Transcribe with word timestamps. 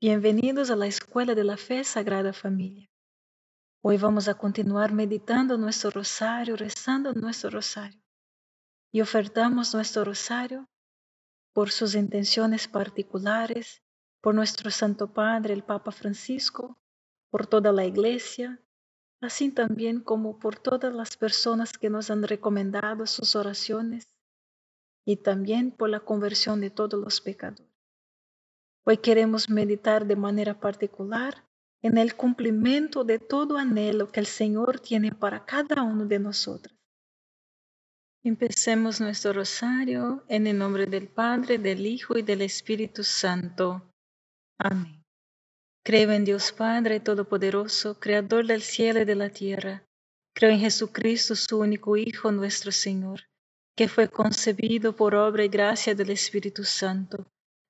Bienvenidos 0.00 0.70
a 0.70 0.76
la 0.76 0.86
Escuela 0.86 1.34
de 1.34 1.42
la 1.42 1.56
Fe 1.56 1.82
Sagrada 1.82 2.32
Familia. 2.32 2.88
Hoy 3.82 3.96
vamos 3.96 4.28
a 4.28 4.34
continuar 4.34 4.92
meditando 4.92 5.58
nuestro 5.58 5.90
rosario, 5.90 6.54
rezando 6.54 7.14
nuestro 7.14 7.50
rosario. 7.50 8.00
Y 8.92 9.00
ofertamos 9.00 9.74
nuestro 9.74 10.04
rosario 10.04 10.68
por 11.52 11.72
sus 11.72 11.96
intenciones 11.96 12.68
particulares, 12.68 13.82
por 14.20 14.36
nuestro 14.36 14.70
Santo 14.70 15.12
Padre, 15.12 15.52
el 15.52 15.64
Papa 15.64 15.90
Francisco, 15.90 16.78
por 17.28 17.48
toda 17.48 17.72
la 17.72 17.84
Iglesia, 17.84 18.62
así 19.20 19.50
también 19.50 20.00
como 20.00 20.38
por 20.38 20.60
todas 20.60 20.94
las 20.94 21.16
personas 21.16 21.76
que 21.76 21.90
nos 21.90 22.08
han 22.08 22.22
recomendado 22.22 23.04
sus 23.04 23.34
oraciones 23.34 24.14
y 25.04 25.16
también 25.16 25.72
por 25.72 25.90
la 25.90 25.98
conversión 25.98 26.60
de 26.60 26.70
todos 26.70 27.00
los 27.00 27.20
pecadores. 27.20 27.67
Hoy 28.90 28.96
queremos 28.96 29.50
meditar 29.50 30.06
de 30.06 30.16
manera 30.16 30.58
particular 30.60 31.44
en 31.82 31.98
el 31.98 32.14
cumplimiento 32.14 33.04
de 33.04 33.18
todo 33.18 33.58
anhelo 33.58 34.10
que 34.10 34.20
el 34.20 34.24
Señor 34.24 34.80
tiene 34.80 35.12
para 35.12 35.44
cada 35.44 35.82
uno 35.82 36.06
de 36.06 36.18
nosotros. 36.18 36.74
Empecemos 38.24 38.98
nuestro 38.98 39.34
rosario 39.34 40.24
en 40.26 40.46
el 40.46 40.56
nombre 40.56 40.86
del 40.86 41.06
Padre, 41.06 41.58
del 41.58 41.84
Hijo 41.84 42.16
y 42.16 42.22
del 42.22 42.40
Espíritu 42.40 43.04
Santo. 43.04 43.92
Amén. 44.58 45.04
Creo 45.84 46.10
en 46.12 46.24
Dios 46.24 46.50
Padre 46.52 46.98
Todopoderoso, 47.00 48.00
Creador 48.00 48.46
del 48.46 48.62
cielo 48.62 49.02
y 49.02 49.04
de 49.04 49.16
la 49.16 49.28
tierra. 49.28 49.84
Creo 50.34 50.50
en 50.50 50.60
Jesucristo, 50.60 51.34
su 51.36 51.58
único 51.58 51.98
Hijo, 51.98 52.32
nuestro 52.32 52.72
Señor, 52.72 53.24
que 53.76 53.86
fue 53.86 54.08
concebido 54.08 54.96
por 54.96 55.14
obra 55.14 55.44
y 55.44 55.48
gracia 55.48 55.94
del 55.94 56.08
Espíritu 56.08 56.64
Santo 56.64 57.30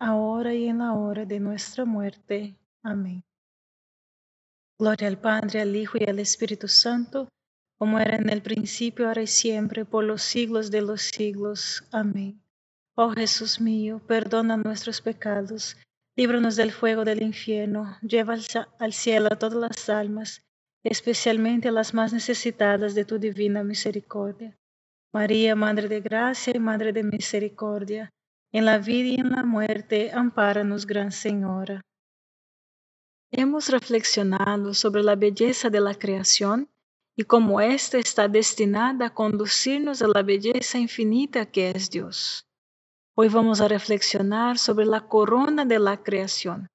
ahora 0.00 0.54
y 0.54 0.66
en 0.66 0.78
la 0.78 0.94
hora 0.94 1.24
de 1.26 1.38
nuestra 1.38 1.84
muerte. 1.84 2.56
Amén. 2.82 3.22
Gloria 4.78 5.08
al 5.08 5.18
Padre, 5.18 5.60
al 5.60 5.76
Hijo 5.76 5.98
y 6.00 6.08
al 6.08 6.18
Espíritu 6.18 6.66
Santo, 6.66 7.28
como 7.78 7.98
era 7.98 8.16
en 8.16 8.30
el 8.30 8.42
principio, 8.42 9.06
ahora 9.06 9.22
y 9.22 9.26
siempre, 9.26 9.84
por 9.84 10.04
los 10.04 10.22
siglos 10.22 10.70
de 10.70 10.80
los 10.80 11.02
siglos. 11.02 11.84
Amén. 11.92 12.42
Oh 12.96 13.10
Jesús 13.10 13.60
mío, 13.60 14.00
perdona 14.06 14.56
nuestros 14.56 15.02
pecados, 15.02 15.76
líbranos 16.16 16.56
del 16.56 16.72
fuego 16.72 17.04
del 17.04 17.22
infierno, 17.22 17.98
lleva 18.00 18.36
al 18.78 18.92
cielo 18.92 19.28
a 19.30 19.38
todas 19.38 19.58
las 19.58 19.88
almas, 19.90 20.42
especialmente 20.82 21.68
a 21.68 21.72
las 21.72 21.92
más 21.92 22.12
necesitadas 22.12 22.94
de 22.94 23.04
tu 23.04 23.18
divina 23.18 23.62
misericordia. 23.62 24.56
María, 25.12 25.54
Madre 25.56 25.88
de 25.88 26.00
Gracia 26.00 26.54
y 26.56 26.58
Madre 26.58 26.92
de 26.92 27.02
Misericordia, 27.02 28.10
en 28.52 28.64
la 28.64 28.78
vida 28.78 29.08
y 29.08 29.14
en 29.20 29.30
la 29.30 29.44
muerte, 29.44 30.10
ampáranos, 30.12 30.86
Gran 30.86 31.12
Señora. 31.12 31.82
Hemos 33.32 33.68
reflexionado 33.68 34.74
sobre 34.74 35.04
la 35.04 35.14
belleza 35.14 35.70
de 35.70 35.80
la 35.80 35.94
creación 35.94 36.68
y 37.16 37.24
cómo 37.24 37.60
ésta 37.60 37.98
está 37.98 38.26
destinada 38.26 39.06
a 39.06 39.14
conducirnos 39.14 40.02
a 40.02 40.08
la 40.08 40.22
belleza 40.22 40.78
infinita 40.78 41.46
que 41.46 41.70
es 41.70 41.90
Dios. 41.90 42.44
Hoy 43.16 43.28
vamos 43.28 43.60
a 43.60 43.68
reflexionar 43.68 44.58
sobre 44.58 44.86
la 44.86 45.06
corona 45.06 45.64
de 45.64 45.78
la 45.78 46.02
creación, 46.02 46.66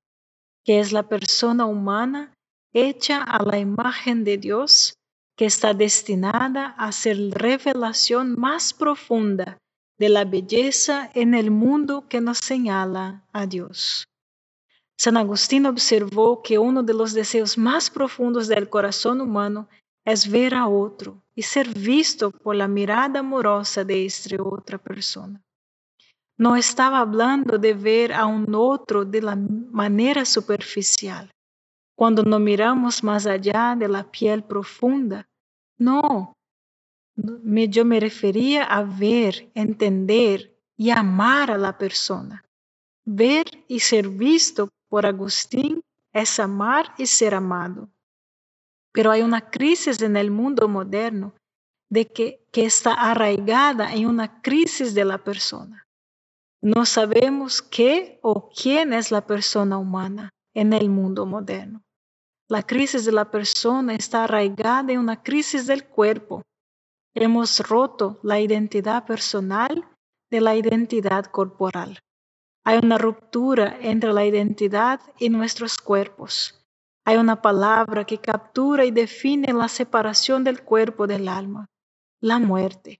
que 0.63 0.79
es 0.79 0.93
la 0.93 1.09
persona 1.09 1.65
humana 1.65 2.33
hecha 2.73 3.21
a 3.21 3.43
la 3.43 3.57
imagen 3.57 4.23
de 4.23 4.37
Dios, 4.37 4.93
que 5.37 5.45
está 5.45 5.73
destinada 5.73 6.67
a 6.77 6.93
ser 6.93 7.17
revelación 7.31 8.39
más 8.39 8.73
profunda 8.73 9.57
de 9.97 10.09
la 10.09 10.25
belleza 10.25 11.09
en 11.13 11.33
el 11.33 11.51
mundo 11.51 12.07
que 12.07 12.21
nos 12.21 12.39
señala 12.39 13.23
a 13.31 13.45
Dios. 13.45 14.05
San 14.97 15.17
Agustín 15.17 15.65
observó 15.65 16.41
que 16.41 16.57
uno 16.57 16.83
de 16.83 16.93
los 16.93 17.13
deseos 17.13 17.57
más 17.57 17.89
profundos 17.89 18.47
del 18.47 18.69
corazón 18.69 19.21
humano 19.21 19.67
es 20.05 20.29
ver 20.29 20.55
a 20.55 20.67
otro 20.67 21.21
y 21.33 21.41
ser 21.41 21.67
visto 21.67 22.31
por 22.31 22.55
la 22.55 22.67
mirada 22.67 23.19
amorosa 23.19 23.83
de 23.83 24.05
esta 24.05 24.41
otra 24.41 24.77
persona. 24.77 25.41
No 26.37 26.55
estaba 26.55 26.99
hablando 26.99 27.57
de 27.57 27.73
ver 27.73 28.13
a 28.13 28.25
un 28.25 28.53
otro 28.55 29.05
de 29.05 29.21
la 29.21 29.35
manera 29.35 30.25
superficial, 30.25 31.31
cuando 31.95 32.23
no 32.23 32.39
miramos 32.39 33.03
más 33.03 33.25
allá 33.25 33.75
de 33.77 33.87
la 33.87 34.03
piel 34.03 34.43
profunda. 34.43 35.27
No, 37.15 37.39
yo 37.65 37.85
me 37.85 37.99
refería 37.99 38.63
a 38.63 38.83
ver, 38.83 39.49
entender 39.55 40.55
y 40.75 40.89
amar 40.89 41.51
a 41.51 41.57
la 41.57 41.77
persona. 41.77 42.43
Ver 43.05 43.45
y 43.67 43.79
ser 43.79 44.09
visto 44.09 44.69
por 44.89 45.05
Agustín 45.05 45.81
es 46.11 46.39
amar 46.39 46.93
y 46.97 47.05
ser 47.05 47.33
amado. 47.35 47.89
Pero 48.91 49.11
hay 49.11 49.21
una 49.21 49.49
crisis 49.49 50.01
en 50.01 50.17
el 50.17 50.31
mundo 50.31 50.67
moderno 50.67 51.33
de 51.89 52.07
que, 52.07 52.45
que 52.51 52.65
está 52.65 52.93
arraigada 52.93 53.93
en 53.93 54.07
una 54.07 54.41
crisis 54.41 54.93
de 54.93 55.05
la 55.05 55.17
persona. 55.17 55.85
No 56.61 56.85
sabemos 56.85 57.61
qué 57.61 58.19
o 58.23 58.49
quién 58.49 58.91
es 58.91 59.11
la 59.11 59.25
persona 59.25 59.77
humana 59.77 60.29
en 60.53 60.73
el 60.73 60.89
mundo 60.89 61.25
moderno. 61.25 61.83
La 62.49 62.63
crisis 62.63 63.05
de 63.05 63.11
la 63.11 63.29
persona 63.29 63.93
está 63.95 64.23
arraigada 64.23 64.91
en 64.91 64.99
una 64.99 65.21
crisis 65.21 65.67
del 65.67 65.85
cuerpo 65.85 66.41
Hemos 67.17 67.61
roto 67.61 68.19
la 68.23 68.41
identidad 68.41 69.05
personal 69.05 69.87
de 70.29 70.41
la 70.41 70.53
identidad 70.57 71.25
corporal. 71.25 71.99
Hay 72.65 72.79
una 72.83 72.97
ruptura 72.97 73.77
entre 73.79 74.11
la 74.11 74.25
identidad 74.25 74.99
y 75.17 75.29
nuestros 75.29 75.77
cuerpos. 75.77 76.61
hay 77.07 77.17
una 77.17 77.41
palabra 77.41 78.03
que 78.03 78.17
captura 78.17 78.83
y 78.83 78.91
define 78.91 79.53
la 79.53 79.69
separación 79.69 80.43
del 80.43 80.63
cuerpo 80.63 81.07
del 81.07 81.27
alma, 81.29 81.67
la 82.19 82.39
muerte. 82.39 82.99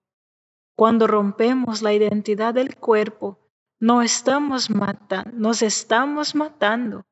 Cuando 0.77 1.07
rompemos 1.07 1.81
la 1.81 1.91
identidad 1.91 2.53
del 2.53 2.75
cuerpo, 2.75 3.39
no 3.81 4.01
estamos 4.01 4.69
matando, 4.69 5.31
nos 5.33 5.61
estamos 5.61 6.35
matando. 6.35 7.03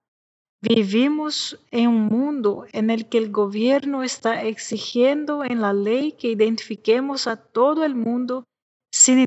Vivimos 0.65 1.59
en 1.71 1.89
un 1.89 2.05
mundo 2.05 2.65
en 2.71 2.89
el 2.89 3.09
que 3.09 3.17
el 3.17 3.33
gobierno 3.33 4.01
está 4.01 4.43
exigiendo 4.43 5.43
en 5.43 5.59
la 5.59 5.73
ley 5.73 6.13
que 6.13 6.29
identifiquemos 6.29 7.27
a 7.27 7.35
todo 7.35 7.83
el 7.83 7.95
mundo 7.95 8.45
sin 8.89 9.19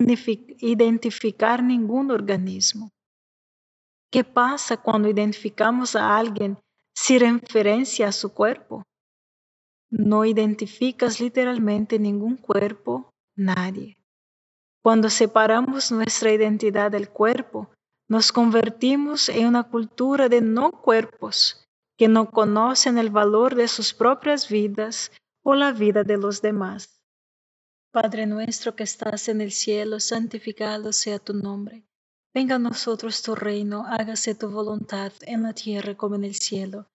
identificar 0.61 1.63
ningún 1.63 2.11
organismo. 2.11 2.89
¿Qué 4.11 4.25
pasa 4.25 4.79
cuando 4.79 5.11
identificamos 5.11 5.95
a 5.95 6.17
alguien 6.17 6.57
sin 6.95 7.21
referencia 7.21 8.09
a 8.09 8.13
su 8.13 8.33
cuerpo? 8.33 8.83
No 9.91 10.25
identificas 10.25 11.21
literalmente 11.21 11.99
ningún 11.99 12.39
cuerpo, 12.39 13.11
nadie. 13.37 13.99
Cuando 14.83 15.11
separamos 15.11 15.93
nuestra 15.93 16.33
identidad 16.33 16.91
del 16.91 17.11
cuerpo, 17.11 17.69
nos 18.09 18.33
convertimos 18.33 19.29
en 19.29 19.47
una 19.47 19.65
cultura 19.65 20.29
de 20.29 20.41
no 20.41 20.71
cuerpos 20.71 21.67
que 21.97 22.09
no 22.09 22.31
conocen 22.31 22.99
el 22.99 23.11
valor 23.11 23.55
de 23.55 23.69
sus 23.69 23.95
propias 23.95 24.49
vidas 24.49 25.11
o 25.43 25.55
la 25.55 25.73
vida 25.73 26.05
de 26.05 26.17
los 26.17 26.43
demás. 26.43 27.03
Padre 27.91 28.27
nuestro 28.27 28.77
que 28.77 28.85
estás 28.85 29.29
en 29.29 29.41
el 29.41 29.51
cielo, 29.51 29.99
santificado 30.01 30.93
sea 30.93 31.19
tu 31.19 31.33
nombre. 31.33 31.87
Venga 32.35 32.57
a 32.57 32.59
nosotros 32.59 33.23
tu 33.23 33.35
reino, 33.35 33.87
hágase 33.87 34.35
tu 34.35 34.51
voluntad 34.51 35.13
en 35.23 35.43
la 35.43 35.55
tierra 35.55 35.97
como 35.97 36.17
en 36.17 36.25
el 36.25 36.35
cielo. 36.35 36.87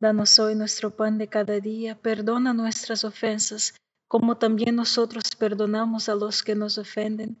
Danos 0.00 0.38
hoy 0.38 0.56
nuestro 0.56 0.90
pan 0.90 1.18
de 1.18 1.28
cada 1.28 1.60
día, 1.60 1.96
perdona 2.00 2.52
nuestras 2.52 3.04
ofensas, 3.04 3.74
como 4.08 4.36
también 4.38 4.74
nosotros 4.74 5.24
perdonamos 5.38 6.08
a 6.08 6.14
los 6.14 6.42
que 6.42 6.56
nos 6.56 6.78
ofenden, 6.78 7.40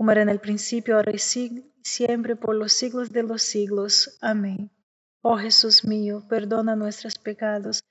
como 0.00 0.12
era 0.12 0.22
en 0.22 0.30
el 0.30 0.40
principio, 0.40 0.96
ahora 0.96 1.12
y 1.12 1.18
siempre, 1.18 2.34
por 2.34 2.54
los 2.54 2.72
siglos 2.72 3.12
de 3.12 3.22
los 3.22 3.42
siglos. 3.42 4.16
Amén. 4.22 4.70
Oh 5.20 5.36
Jesús 5.36 5.84
mío, 5.84 6.24
perdona 6.26 6.74
nuestros 6.74 7.18
pecados, 7.18 7.84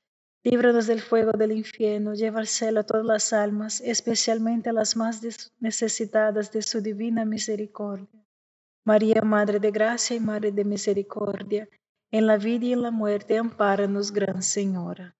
líbranos 0.43 0.87
del 0.87 1.01
fuego 1.01 1.33
del 1.33 1.51
infierno, 1.51 2.15
lleva 2.15 2.39
al 2.39 2.47
cielo 2.47 2.79
a 2.79 2.83
todas 2.83 3.05
las 3.05 3.31
almas, 3.31 3.79
especialmente 3.81 4.71
a 4.71 4.73
las 4.73 4.97
más 4.97 5.21
necesitadas 5.59 6.51
de 6.51 6.63
su 6.63 6.81
divina 6.81 7.25
misericordia. 7.25 8.25
María, 8.83 9.21
Madre 9.21 9.59
de 9.59 9.69
Gracia 9.69 10.15
y 10.15 10.19
Madre 10.19 10.51
de 10.51 10.65
Misericordia, 10.65 11.69
en 12.09 12.25
la 12.25 12.37
vida 12.37 12.65
y 12.65 12.73
en 12.73 12.81
la 12.81 12.89
muerte, 12.89 13.37
ampáranos, 13.37 14.11
Gran 14.11 14.41
Señora. 14.41 15.15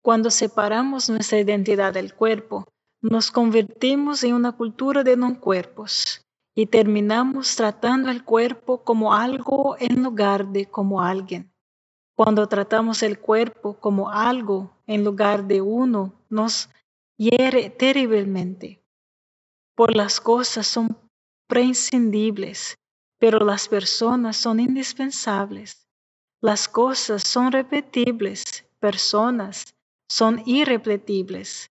Cuando 0.00 0.30
separamos 0.30 1.10
nuestra 1.10 1.38
identidad 1.38 1.92
del 1.92 2.14
cuerpo, 2.14 2.66
nos 3.00 3.30
convertimos 3.30 4.24
en 4.24 4.34
una 4.34 4.52
cultura 4.52 5.04
de 5.04 5.16
no 5.16 5.40
cuerpos 5.40 6.24
y 6.54 6.66
terminamos 6.66 7.54
tratando 7.54 8.10
el 8.10 8.24
cuerpo 8.24 8.82
como 8.82 9.12
algo 9.14 9.76
en 9.78 10.02
lugar 10.02 10.48
de 10.48 10.66
como 10.66 11.02
alguien. 11.02 11.52
Cuando 12.16 12.48
tratamos 12.48 13.02
el 13.02 13.18
cuerpo 13.18 13.78
como 13.78 14.10
algo 14.10 14.74
en 14.86 15.04
lugar 15.04 15.46
de 15.46 15.60
uno 15.60 16.14
nos 16.30 16.70
hiere 17.18 17.68
terriblemente. 17.68 18.82
Por 19.74 19.94
las 19.94 20.18
cosas 20.20 20.66
son 20.66 20.96
prescindibles, 21.46 22.78
pero 23.18 23.40
las 23.40 23.68
personas 23.68 24.38
son 24.38 24.60
indispensables. 24.60 25.86
Las 26.40 26.68
cosas 26.68 27.22
son 27.22 27.52
repetibles, 27.52 28.66
personas 28.80 29.74
son 30.08 30.42
irrepetibles. 30.46 31.70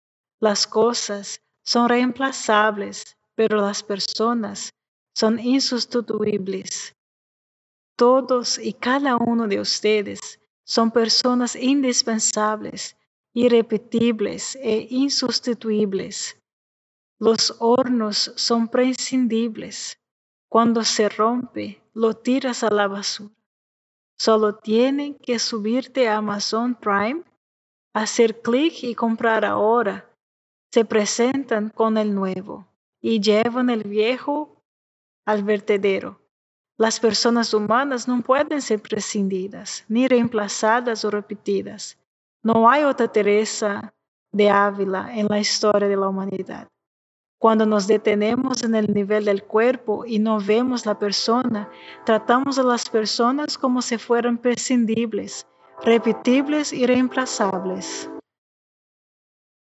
Las 0.41 0.67
cosas 0.67 1.41
son 1.65 1.89
reemplazables, 1.89 3.17
pero 3.35 3.61
las 3.61 3.83
personas 3.83 4.71
son 5.15 5.39
insustituibles. 5.39 6.95
Todos 7.97 8.59
y 8.59 8.75
cada 8.75 9.17
uno 9.17 9.49
de 9.49 9.61
ustedes 9.61 10.39
son 10.65 10.91
personas 10.91 11.57
indispensables, 11.57 12.97
irrepetibles 13.33 14.57
e 14.57 14.87
insustituibles. 14.91 16.37
Los 17.19 17.57
hornos 17.61 18.33
son 18.37 18.69
prescindibles. 18.69 19.99
Cuando 20.51 20.85
se 20.85 21.09
rompe, 21.09 21.83
lo 21.95 22.15
tiras 22.15 22.63
a 22.63 22.71
la 22.71 22.89
basura. 22.89 23.35
Solo 24.19 24.57
tienen 24.57 25.15
que 25.15 25.39
subirte 25.39 26.09
a 26.09 26.19
Amazon 26.19 26.75
Prime, 26.75 27.23
hacer 27.95 28.43
clic 28.43 28.83
y 28.83 28.95
comprar 28.95 29.45
ahora. 29.45 30.11
Se 30.77 30.85
presentan 30.85 31.71
con 31.71 31.97
el 31.97 32.15
nuevo 32.15 32.67
y 33.01 33.19
llevan 33.19 33.71
el 33.71 33.85
viejo 33.85 34.63
al 35.25 35.43
vertedero. 35.43 36.21
Las 36.77 37.01
personas 37.01 37.55
humanas 37.55 38.07
no 38.07 38.21
pueden 38.21 38.61
ser 38.61 38.83
prescindidas, 38.83 39.87
ni 39.89 40.07
reemplazadas 40.07 41.03
o 41.07 41.11
repetidas. 41.11 41.97
No 42.43 42.69
hay 42.69 42.83
otra 42.83 43.09
Teresa 43.09 43.95
de 44.33 44.51
Ávila 44.51 45.17
en 45.17 45.29
la 45.29 45.41
historia 45.41 45.89
de 45.89 45.97
la 45.97 46.11
humanidad. 46.11 46.69
Cuando 47.39 47.65
nos 47.65 47.87
detenemos 47.87 48.63
en 48.63 48.75
el 48.75 48.93
nivel 48.93 49.25
del 49.25 49.45
cuerpo 49.45 50.05
y 50.05 50.19
no 50.19 50.39
vemos 50.41 50.85
la 50.85 50.99
persona, 50.99 51.71
tratamos 52.05 52.59
a 52.59 52.63
las 52.63 52.91
personas 52.91 53.57
como 53.57 53.81
si 53.81 53.97
fueran 53.97 54.37
prescindibles, 54.37 55.47
repetibles 55.83 56.75
y 56.75 56.85
reemplazables. 56.85 58.11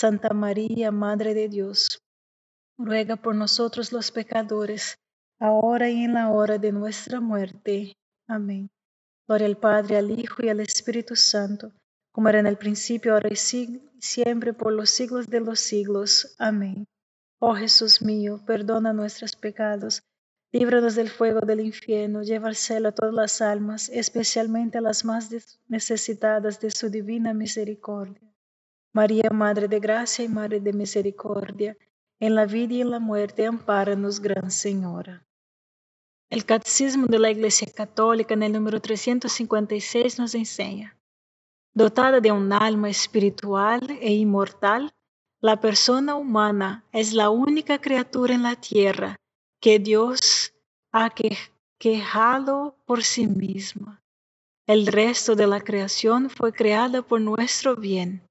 Santa 0.00 0.30
María, 0.34 0.92
Madre 0.92 1.34
de 1.34 1.48
Dios, 1.48 2.00
ruega 2.78 3.16
por 3.16 3.34
nosotros 3.34 3.90
los 3.90 4.12
pecadores, 4.12 4.96
ahora 5.40 5.90
y 5.90 6.04
en 6.04 6.14
la 6.14 6.30
hora 6.30 6.58
de 6.58 6.70
nuestra 6.72 7.20
muerte. 7.20 7.94
Amén. 8.28 8.68
Gloria 9.26 9.46
al 9.46 9.56
Padre, 9.56 9.96
al 9.96 10.10
Hijo 10.18 10.44
y 10.44 10.48
al 10.50 10.60
Espíritu 10.60 11.16
Santo 11.16 11.72
como 12.18 12.28
era 12.30 12.40
en 12.40 12.48
el 12.48 12.58
principio, 12.58 13.14
ahora 13.14 13.28
y 13.30 13.36
siempre, 13.36 14.52
por 14.52 14.72
los 14.72 14.90
siglos 14.90 15.28
de 15.28 15.38
los 15.38 15.60
siglos. 15.60 16.34
Amén. 16.38 16.84
Oh 17.38 17.54
Jesús 17.54 18.02
mío, 18.02 18.40
perdona 18.44 18.92
nuestros 18.92 19.36
pecados, 19.36 20.02
Líbranos 20.50 20.96
del 20.96 21.10
fuego 21.10 21.40
del 21.40 21.60
infierno, 21.60 22.22
lleva 22.22 22.48
al 22.48 22.56
cielo 22.56 22.88
a 22.88 22.92
todas 22.92 23.14
las 23.14 23.40
almas, 23.40 23.88
especialmente 23.90 24.78
a 24.78 24.80
las 24.80 25.04
más 25.04 25.28
necesitadas 25.68 26.58
de 26.58 26.70
su 26.72 26.90
divina 26.90 27.34
misericordia. 27.34 28.27
María, 28.98 29.30
Madre 29.30 29.68
de 29.68 29.78
Gracia 29.78 30.24
y 30.24 30.28
Madre 30.28 30.58
de 30.58 30.72
Misericordia, 30.72 31.76
en 32.18 32.34
la 32.34 32.46
vida 32.46 32.74
y 32.74 32.80
en 32.80 32.90
la 32.90 32.98
muerte, 32.98 33.46
ampáranos, 33.46 34.18
Gran 34.18 34.50
Señora. 34.50 35.24
El 36.30 36.44
Catecismo 36.44 37.06
de 37.06 37.20
la 37.20 37.30
Iglesia 37.30 37.68
Católica 37.72 38.34
en 38.34 38.42
el 38.42 38.52
número 38.54 38.80
356 38.80 40.18
nos 40.18 40.34
enseña, 40.34 40.98
dotada 41.72 42.18
de 42.18 42.32
un 42.32 42.52
alma 42.52 42.90
espiritual 42.90 43.88
e 44.00 44.12
inmortal, 44.14 44.92
la 45.40 45.60
persona 45.60 46.16
humana 46.16 46.84
es 46.90 47.12
la 47.12 47.30
única 47.30 47.80
criatura 47.80 48.34
en 48.34 48.42
la 48.42 48.56
tierra 48.56 49.14
que 49.60 49.78
Dios 49.78 50.52
ha 50.90 51.08
quejado 51.78 52.74
por 52.84 53.04
sí 53.04 53.28
misma. 53.28 54.02
El 54.66 54.88
resto 54.88 55.36
de 55.36 55.46
la 55.46 55.60
creación 55.60 56.30
fue 56.30 56.52
creada 56.52 57.02
por 57.02 57.20
nuestro 57.20 57.76
bien, 57.76 58.27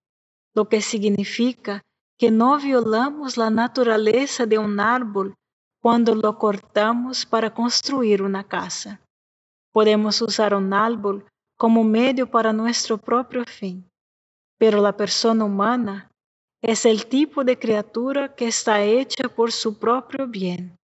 lo 0.57 0.67
que 0.67 0.81
significa 0.81 1.83
que 2.17 2.31
no 2.31 2.57
violamos 2.57 3.37
la 3.37 3.49
naturaleza 3.49 4.47
de 4.47 4.57
un 4.57 4.79
árbol 4.79 5.35
cuando 5.79 6.15
lo 6.15 6.37
cortamos 6.39 7.25
para 7.25 7.53
construir 7.53 8.23
una 8.23 8.43
casa. 8.43 8.99
Podemos 9.71 10.19
usar 10.21 10.55
un 10.55 10.73
árbol 10.73 11.25
como 11.55 11.83
medio 11.83 12.25
para 12.29 12.51
nuestro 12.53 12.97
propio 12.97 13.43
fin, 13.45 13.87
pero 14.57 14.81
la 14.81 14.97
persona 14.97 15.45
humana 15.45 16.09
es 16.61 16.85
el 16.85 17.05
tipo 17.05 17.43
de 17.43 17.59
criatura 17.59 18.33
que 18.33 18.47
está 18.47 18.81
hecha 18.81 19.29
por 19.29 19.51
su 19.51 19.77
propio 19.77 20.27
bien 20.27 20.75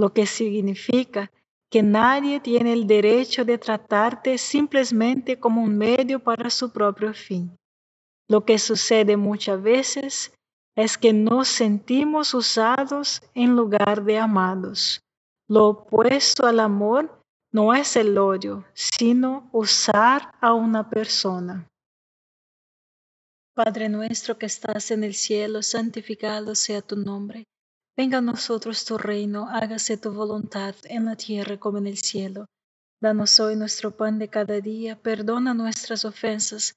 lo 0.00 0.14
que 0.14 0.24
significa 0.24 1.30
que 1.70 1.82
nadie 1.82 2.40
tiene 2.40 2.72
el 2.72 2.86
derecho 2.86 3.44
de 3.44 3.58
tratarte 3.58 4.38
simplemente 4.38 5.38
como 5.38 5.62
un 5.62 5.76
medio 5.76 6.18
para 6.18 6.48
su 6.48 6.72
propio 6.72 7.12
fin. 7.12 7.59
Lo 8.30 8.44
que 8.44 8.60
sucede 8.60 9.16
muchas 9.16 9.60
veces 9.60 10.32
es 10.76 10.96
que 10.96 11.12
nos 11.12 11.48
sentimos 11.48 12.32
usados 12.32 13.22
en 13.34 13.56
lugar 13.56 14.04
de 14.04 14.18
amados. 14.18 15.00
Lo 15.48 15.66
opuesto 15.66 16.46
al 16.46 16.60
amor 16.60 17.24
no 17.52 17.74
es 17.74 17.96
el 17.96 18.16
odio, 18.16 18.64
sino 18.72 19.50
usar 19.50 20.32
a 20.40 20.54
una 20.54 20.88
persona. 20.88 21.66
Padre 23.52 23.88
nuestro 23.88 24.38
que 24.38 24.46
estás 24.46 24.92
en 24.92 25.02
el 25.02 25.14
cielo, 25.14 25.60
santificado 25.60 26.54
sea 26.54 26.82
tu 26.82 26.94
nombre. 26.94 27.42
Venga 27.96 28.18
a 28.18 28.22
nosotros 28.22 28.84
tu 28.84 28.96
reino, 28.96 29.48
hágase 29.50 29.96
tu 29.96 30.12
voluntad 30.12 30.76
en 30.84 31.04
la 31.04 31.16
tierra 31.16 31.58
como 31.58 31.78
en 31.78 31.88
el 31.88 31.98
cielo. 31.98 32.46
Danos 33.02 33.40
hoy 33.40 33.56
nuestro 33.56 33.90
pan 33.90 34.20
de 34.20 34.28
cada 34.28 34.60
día, 34.60 34.94
perdona 35.02 35.52
nuestras 35.52 36.04
ofensas, 36.04 36.76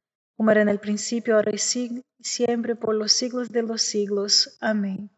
como 0.41 0.49
era 0.49 0.63
en 0.63 0.69
el 0.69 0.79
principio, 0.79 1.35
ahora 1.35 1.51
y 1.51 1.59
siempre, 1.59 2.75
por 2.75 2.95
los 2.95 3.11
siglos 3.11 3.51
de 3.51 3.61
los 3.61 3.83
siglos. 3.83 4.57
Amén. 4.59 5.11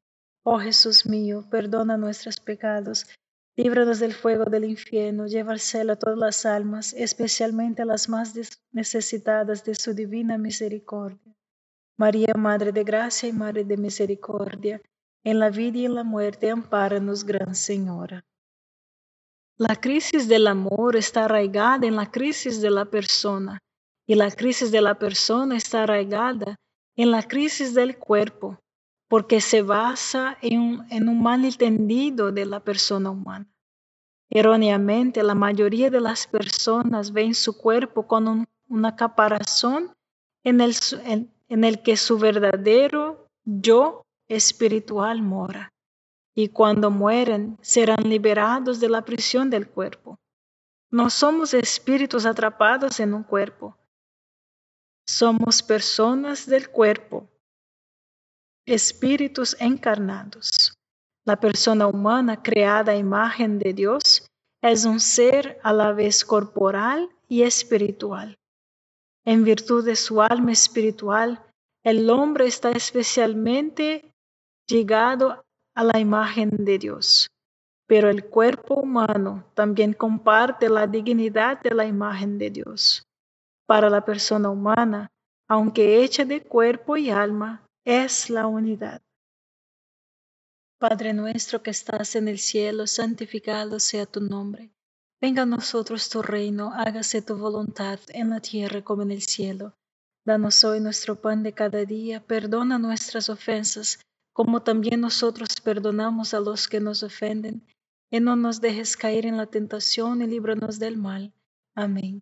Oh 0.44 0.60
Jesús 0.60 1.06
mío, 1.06 1.48
perdona 1.50 1.96
nuestros 1.96 2.42
pecados, 2.42 3.06
Líbranos 3.56 4.00
del 4.00 4.14
fuego 4.14 4.44
del 4.44 4.66
infierno, 4.66 5.26
lleva 5.26 5.54
al 5.54 5.62
cielo 5.62 5.94
a 5.94 5.96
todas 5.96 6.18
las 6.18 6.46
almas, 6.46 6.92
especialmente 6.92 7.84
a 7.84 7.86
las 7.86 8.10
más 8.10 8.34
necesitadas 8.74 9.64
de 9.64 9.76
su 9.76 9.94
divina 9.94 10.38
misericordia. 10.38 11.34
María, 11.98 12.34
Madre 12.36 12.74
de 12.74 12.84
Gracia 12.84 13.30
y 13.30 13.32
Madre 13.32 13.64
de 13.64 13.78
Misericordia, 13.78 14.82
en 15.24 15.40
la 15.40 15.50
vida 15.50 15.78
y 15.78 15.86
en 15.86 15.96
la 15.96 16.04
muerte, 16.04 16.50
ampáranos, 16.50 17.24
Gran 17.24 17.56
Señora. 17.56 18.26
La 19.56 19.78
crisis 19.78 20.28
del 20.28 20.48
amor 20.48 20.98
está 20.98 21.24
arraigada 21.24 21.88
en 21.88 21.96
la 21.96 22.12
crisis 22.12 22.60
de 22.60 22.72
la 22.72 22.84
persona, 22.84 23.62
y 24.06 24.16
la 24.16 24.32
crisis 24.32 24.72
de 24.72 24.82
la 24.82 24.96
persona 25.00 25.56
está 25.56 25.84
arraigada 25.84 26.58
en 26.96 27.12
la 27.12 27.24
crisis 27.24 27.74
del 27.74 27.98
cuerpo 27.98 28.60
porque 29.08 29.42
se 29.42 29.62
basa 29.62 30.38
en 30.42 30.60
un, 30.60 30.88
en 30.92 31.08
un 31.08 31.22
malentendido 31.22 32.32
de 32.32 32.46
la 32.46 32.60
persona 32.60 33.12
humana. 33.12 33.48
Erróneamente, 34.30 35.22
la 35.22 35.36
mayoría 35.36 35.90
de 35.92 36.02
las 36.02 36.26
personas 36.26 37.12
ven 37.12 37.36
su 37.36 37.58
cuerpo 37.58 38.08
con 38.08 38.48
una 38.68 38.96
caparazón 38.96 39.94
en 40.44 40.60
en 41.50 41.64
el 41.64 41.84
que 41.84 41.98
su 41.98 42.18
verdadero 42.18 43.30
yo 43.46 44.06
espiritual 44.28 45.22
mora. 45.22 45.72
Y 46.34 46.50
cuando 46.50 46.90
mueren, 46.90 47.60
serán 47.62 48.10
liberados 48.10 48.80
de 48.80 48.90
la 48.90 49.04
prisión 49.04 49.52
del 49.52 49.68
cuerpo. 49.68 50.18
No 50.90 51.12
somos 51.12 51.54
espíritus 51.54 52.26
atrapados 52.26 53.00
en 53.00 53.14
un 53.14 53.24
cuerpo. 53.24 53.78
Somos 55.06 55.62
personas 55.62 56.46
del 56.48 56.70
cuerpo 56.70 57.28
espíritus 58.66 59.58
encarnados. 59.60 60.74
La 61.26 61.40
persona 61.40 61.88
humana 61.88 62.42
creada 62.42 62.94
a 62.94 62.98
imagen 62.98 63.60
de 63.60 63.74
Dios 63.74 64.26
es 64.62 64.86
un 64.86 65.00
ser 65.00 65.60
a 65.64 65.74
la 65.74 65.92
vez 65.92 66.24
corporal 66.24 67.10
y 67.28 67.44
espiritual. 67.44 68.38
En 69.26 69.44
virtud 69.44 69.86
de 69.86 69.96
su 69.96 70.22
alma 70.22 70.52
espiritual, 70.52 71.44
el 71.84 72.10
hombre 72.10 72.48
está 72.48 72.72
especialmente 72.72 74.14
llegado 74.68 75.44
a 75.76 75.84
la 75.84 76.00
imagen 76.00 76.52
de 76.52 76.78
Dios. 76.78 77.28
Pero 77.88 78.10
el 78.10 78.26
cuerpo 78.26 78.76
humano 78.76 79.46
también 79.54 79.94
comparte 79.94 80.70
la 80.70 80.88
dignidad 80.88 81.62
de 81.62 81.72
la 81.72 81.86
imagen 81.86 82.38
de 82.38 82.50
Dios. 82.50 83.04
Para 83.66 83.90
la 83.90 84.04
persona 84.04 84.50
humana, 84.50 85.12
aunque 85.48 86.04
hecha 86.04 86.26
de 86.26 86.44
cuerpo 86.44 86.98
y 86.98 87.10
alma, 87.10 87.66
es 87.86 88.30
la 88.30 88.48
unidad. 88.48 89.02
Padre 90.80 91.14
nuestro 91.14 91.64
que 91.64 91.72
estás 91.72 92.16
en 92.16 92.28
el 92.28 92.40
cielo, 92.40 92.88
santificado 92.88 93.80
sea 93.80 94.06
tu 94.06 94.20
nombre. 94.20 94.74
Venga 95.22 95.44
a 95.44 95.46
nosotros 95.46 96.10
tu 96.10 96.22
reino, 96.22 96.74
hágase 96.74 97.22
tu 97.22 97.38
voluntad 97.38 98.00
en 98.10 98.30
la 98.30 98.42
tierra 98.42 98.82
como 98.82 99.04
en 99.04 99.12
el 99.12 99.22
cielo. 99.22 99.74
Danos 100.26 100.64
hoy 100.66 100.82
nuestro 100.82 101.22
pan 101.22 101.44
de 101.44 101.54
cada 101.54 101.86
día, 101.86 102.22
perdona 102.26 102.80
nuestras 102.80 103.30
ofensas, 103.30 104.00
como 104.34 104.64
también 104.64 105.00
nosotros 105.00 105.50
perdonamos 105.64 106.34
a 106.34 106.42
los 106.42 106.68
que 106.68 106.82
nos 106.82 107.04
ofenden, 107.04 107.66
y 108.10 108.20
no 108.20 108.36
nos 108.36 108.60
dejes 108.60 108.98
caer 108.98 109.26
en 109.26 109.38
la 109.38 109.46
tentación 109.46 110.22
y 110.22 110.28
líbranos 110.28 110.80
del 110.80 110.98
mal. 110.98 111.34
Amén. 111.76 112.22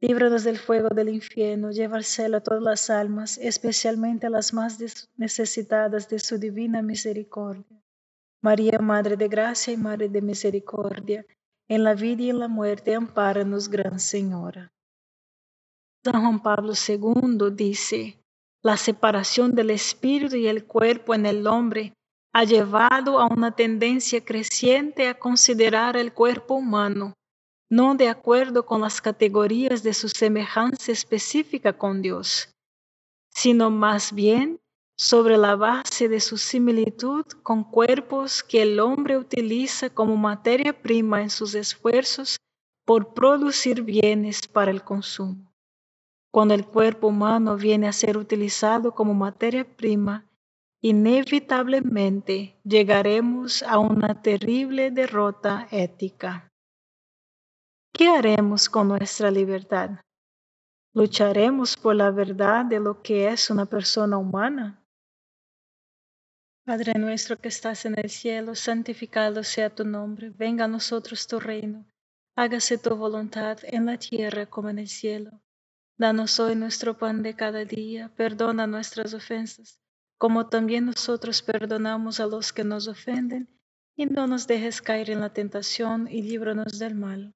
líbranos 0.00 0.44
del 0.44 0.58
fuego 0.58 0.88
del 0.88 1.08
infierno, 1.08 1.70
lleva 1.70 1.96
al 1.96 2.04
cielo 2.04 2.38
a 2.38 2.40
todas 2.40 2.62
las 2.62 2.90
almas, 2.90 3.38
especialmente 3.38 4.26
a 4.26 4.30
las 4.30 4.52
más 4.52 4.78
necesitadas 5.16 6.08
de 6.08 6.18
su 6.18 6.38
divina 6.38 6.82
misericordia. 6.82 7.82
María, 8.42 8.78
Madre 8.78 9.16
de 9.16 9.28
Gracia 9.28 9.72
y 9.72 9.76
Madre 9.76 10.08
de 10.08 10.20
Misericordia, 10.20 11.24
en 11.68 11.82
la 11.82 11.94
vida 11.94 12.22
y 12.22 12.30
en 12.30 12.38
la 12.38 12.48
muerte, 12.48 12.94
ampáranos, 12.94 13.68
Gran 13.68 13.98
Señora. 13.98 14.70
San 16.04 16.20
Juan 16.20 16.40
Pablo 16.40 16.72
II 16.74 17.50
dice, 17.52 18.20
la 18.62 18.76
separación 18.76 19.54
del 19.54 19.70
espíritu 19.70 20.36
y 20.36 20.46
el 20.46 20.64
cuerpo 20.64 21.14
en 21.14 21.26
el 21.26 21.46
hombre 21.46 21.94
ha 22.32 22.44
llevado 22.44 23.18
a 23.18 23.26
una 23.26 23.56
tendencia 23.56 24.24
creciente 24.24 25.08
a 25.08 25.18
considerar 25.18 25.96
el 25.96 26.12
cuerpo 26.12 26.54
humano 26.54 27.14
no 27.68 27.94
de 27.94 28.08
acuerdo 28.08 28.64
con 28.64 28.80
las 28.80 29.00
categorías 29.00 29.82
de 29.82 29.94
su 29.94 30.08
semejanza 30.08 30.92
específica 30.92 31.76
con 31.76 32.02
Dios, 32.02 32.50
sino 33.30 33.70
más 33.70 34.12
bien 34.12 34.60
sobre 34.96 35.36
la 35.36 35.56
base 35.56 36.08
de 36.08 36.20
su 36.20 36.38
similitud 36.38 37.26
con 37.42 37.64
cuerpos 37.64 38.42
que 38.42 38.62
el 38.62 38.80
hombre 38.80 39.18
utiliza 39.18 39.90
como 39.90 40.16
materia 40.16 40.80
prima 40.80 41.22
en 41.22 41.30
sus 41.30 41.54
esfuerzos 41.54 42.38
por 42.86 43.12
producir 43.12 43.82
bienes 43.82 44.46
para 44.46 44.70
el 44.70 44.82
consumo. 44.82 45.52
Cuando 46.32 46.54
el 46.54 46.66
cuerpo 46.66 47.08
humano 47.08 47.56
viene 47.56 47.88
a 47.88 47.92
ser 47.92 48.16
utilizado 48.16 48.94
como 48.94 49.12
materia 49.12 49.64
prima, 49.64 50.24
inevitablemente 50.82 52.56
llegaremos 52.62 53.62
a 53.62 53.78
una 53.78 54.22
terrible 54.22 54.90
derrota 54.90 55.66
ética. 55.70 56.48
¿Qué 57.98 58.08
haremos 58.10 58.68
con 58.68 58.88
nuestra 58.88 59.30
libertad? 59.30 59.88
¿Lucharemos 60.92 61.78
por 61.78 61.96
la 61.96 62.10
verdad 62.10 62.66
de 62.66 62.78
lo 62.78 63.00
que 63.00 63.28
es 63.28 63.48
una 63.48 63.64
persona 63.64 64.18
humana? 64.18 64.86
Padre 66.66 66.92
nuestro 66.98 67.38
que 67.38 67.48
estás 67.48 67.86
en 67.86 67.98
el 67.98 68.10
cielo, 68.10 68.54
santificado 68.54 69.42
sea 69.42 69.74
tu 69.74 69.86
nombre, 69.86 70.28
venga 70.28 70.66
a 70.66 70.68
nosotros 70.68 71.26
tu 71.26 71.40
reino, 71.40 71.86
hágase 72.34 72.76
tu 72.76 72.94
voluntad 72.96 73.60
en 73.62 73.86
la 73.86 73.96
tierra 73.96 74.44
como 74.44 74.68
en 74.68 74.80
el 74.80 74.88
cielo. 74.88 75.40
Danos 75.96 76.38
hoy 76.38 76.54
nuestro 76.54 76.98
pan 76.98 77.22
de 77.22 77.34
cada 77.34 77.64
día, 77.64 78.12
perdona 78.14 78.66
nuestras 78.66 79.14
ofensas, 79.14 79.80
como 80.18 80.50
también 80.50 80.84
nosotros 80.84 81.40
perdonamos 81.40 82.20
a 82.20 82.26
los 82.26 82.52
que 82.52 82.62
nos 82.62 82.88
ofenden, 82.88 83.48
y 83.96 84.04
no 84.04 84.26
nos 84.26 84.46
dejes 84.46 84.82
caer 84.82 85.08
en 85.08 85.20
la 85.20 85.32
tentación, 85.32 86.08
y 86.10 86.20
líbranos 86.20 86.78
del 86.78 86.94
mal. 86.94 87.35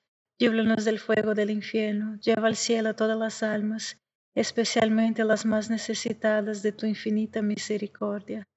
líbranos 0.41 0.85
del 0.85 0.97
fuego 0.97 1.35
del 1.35 1.51
infierno, 1.51 2.17
lleva 2.19 2.47
al 2.47 2.55
cielo 2.55 2.89
a 2.89 2.95
todas 2.95 3.17
las 3.17 3.43
almas, 3.43 4.01
especialmente 4.33 5.23
las 5.23 5.45
más 5.45 5.69
necesitadas 5.69 6.63
de 6.63 6.71
tu 6.71 6.87
infinita 6.87 7.43
misericordia. 7.43 8.47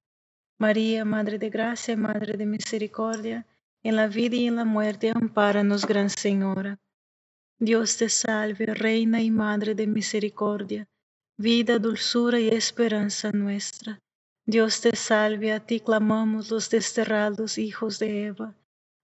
María, 0.57 1.05
Madre 1.05 1.37
de 1.37 1.51
Gracia 1.51 1.95
Madre 1.95 2.37
de 2.37 2.45
Misericordia, 2.47 3.45
en 3.83 3.95
la 3.97 4.07
vida 4.07 4.35
y 4.35 4.47
en 4.47 4.55
la 4.55 4.65
muerte, 4.65 5.11
ampáranos, 5.13 5.85
Gran 5.85 6.09
Señora. 6.09 6.79
Dios 7.59 7.97
te 7.97 8.09
salve, 8.09 8.65
Reina 8.65 9.21
y 9.21 9.29
Madre 9.29 9.75
de 9.75 9.85
Misericordia, 9.85 10.87
vida, 11.37 11.77
dulzura 11.77 12.39
y 12.39 12.47
esperanza 12.47 13.31
nuestra. 13.31 13.99
Dios 14.47 14.81
te 14.81 14.95
salve, 14.95 15.53
a 15.53 15.59
ti 15.59 15.81
clamamos 15.81 16.49
los 16.49 16.71
desterrados 16.71 17.59
hijos 17.59 17.99
de 17.99 18.25
Eva, 18.25 18.55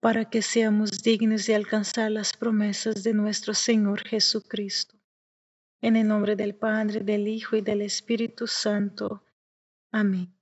para 0.00 0.28
que 0.30 0.42
seamos 0.42 1.02
dignos 1.02 1.46
de 1.46 1.54
alcanzar 1.54 2.10
las 2.10 2.32
promesas 2.32 3.02
de 3.02 3.14
nuestro 3.14 3.54
Señor 3.54 4.02
Jesucristo. 4.02 4.96
En 5.80 5.96
el 5.96 6.06
nombre 6.06 6.36
del 6.36 6.54
Padre, 6.54 7.00
del 7.00 7.28
Hijo 7.28 7.56
y 7.56 7.60
del 7.60 7.82
Espíritu 7.82 8.46
Santo. 8.46 9.22
Amén. 9.92 10.34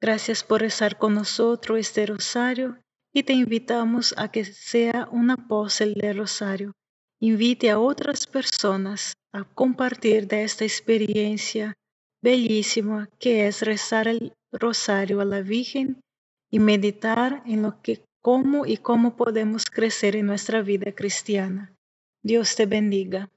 Gracias 0.00 0.42
por 0.42 0.60
rezar 0.60 0.98
con 0.98 1.14
nosotros 1.14 1.78
este 1.78 2.06
rosario 2.06 2.78
y 3.12 3.22
te 3.22 3.32
invitamos 3.32 4.14
a 4.16 4.30
que 4.30 4.44
sea 4.44 5.08
un 5.10 5.30
apóstol 5.30 5.94
del 5.94 6.18
rosario. 6.18 6.72
Invite 7.20 7.70
a 7.70 7.78
otras 7.78 8.26
personas 8.26 9.14
a 9.32 9.44
compartir 9.44 10.26
de 10.26 10.42
esta 10.42 10.64
experiencia 10.64 11.74
bellísima 12.20 13.08
que 13.18 13.46
es 13.46 13.62
rezar 13.62 14.08
el 14.08 14.32
rosario 14.50 15.20
a 15.20 15.24
la 15.24 15.40
Virgen 15.40 16.00
y 16.50 16.58
meditar 16.58 17.42
en 17.46 17.62
lo 17.62 17.80
que, 17.80 18.04
cómo 18.22 18.64
y 18.66 18.76
cómo 18.76 19.16
podemos 19.16 19.66
crecer 19.66 20.16
en 20.16 20.26
nuestra 20.26 20.62
vida 20.62 20.92
cristiana. 20.92 21.74
Dios 22.22 22.54
te 22.54 22.66
bendiga. 22.66 23.28